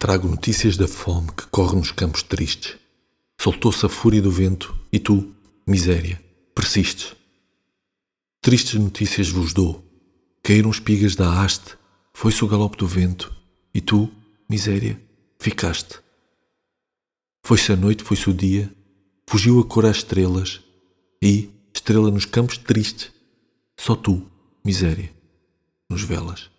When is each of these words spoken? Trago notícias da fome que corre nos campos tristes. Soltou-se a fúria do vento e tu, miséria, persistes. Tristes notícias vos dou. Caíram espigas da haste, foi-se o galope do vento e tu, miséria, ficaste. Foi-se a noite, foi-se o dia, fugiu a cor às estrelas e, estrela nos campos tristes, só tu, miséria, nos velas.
Trago 0.00 0.26
notícias 0.26 0.78
da 0.78 0.88
fome 0.88 1.28
que 1.30 1.46
corre 1.48 1.76
nos 1.76 1.92
campos 1.92 2.22
tristes. 2.22 2.74
Soltou-se 3.38 3.84
a 3.84 3.88
fúria 3.88 4.22
do 4.22 4.30
vento 4.30 4.74
e 4.90 4.98
tu, 4.98 5.34
miséria, 5.66 6.18
persistes. 6.54 7.14
Tristes 8.40 8.80
notícias 8.80 9.28
vos 9.28 9.52
dou. 9.52 9.84
Caíram 10.42 10.70
espigas 10.70 11.14
da 11.14 11.42
haste, 11.42 11.76
foi-se 12.14 12.42
o 12.42 12.48
galope 12.48 12.78
do 12.78 12.86
vento 12.86 13.30
e 13.74 13.80
tu, 13.82 14.10
miséria, 14.48 14.98
ficaste. 15.38 15.98
Foi-se 17.44 17.70
a 17.70 17.76
noite, 17.76 18.02
foi-se 18.02 18.30
o 18.30 18.32
dia, 18.32 18.74
fugiu 19.28 19.60
a 19.60 19.64
cor 19.66 19.84
às 19.84 19.98
estrelas 19.98 20.62
e, 21.22 21.50
estrela 21.74 22.10
nos 22.10 22.24
campos 22.24 22.56
tristes, 22.56 23.12
só 23.78 23.94
tu, 23.94 24.26
miséria, 24.64 25.12
nos 25.90 26.02
velas. 26.02 26.50